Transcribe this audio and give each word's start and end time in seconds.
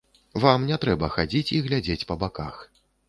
Вам 0.43 0.63
не 0.69 0.79
трэба 0.85 1.09
хадзіць 1.15 1.53
і 1.59 1.63
глядзець 1.67 2.07
па 2.13 2.19
баках. 2.25 2.55